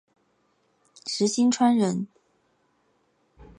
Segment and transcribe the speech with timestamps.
[1.05, 2.07] 石星川人。